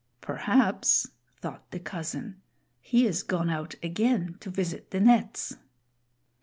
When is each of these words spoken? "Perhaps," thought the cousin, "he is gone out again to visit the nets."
"Perhaps," 0.19 1.11
thought 1.41 1.69
the 1.69 1.79
cousin, 1.79 2.41
"he 2.79 3.05
is 3.05 3.21
gone 3.21 3.51
out 3.51 3.75
again 3.83 4.35
to 4.39 4.49
visit 4.49 4.89
the 4.89 4.99
nets." 4.99 5.57